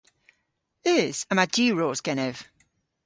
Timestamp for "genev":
2.07-2.35